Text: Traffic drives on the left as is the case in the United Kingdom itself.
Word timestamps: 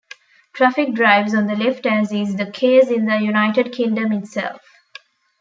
Traffic 0.53 0.95
drives 0.95 1.35
on 1.35 1.45
the 1.45 1.55
left 1.55 1.85
as 1.85 2.11
is 2.11 2.35
the 2.35 2.49
case 2.49 2.89
in 2.89 3.05
the 3.05 3.17
United 3.21 3.71
Kingdom 3.71 4.11
itself. 4.13 4.59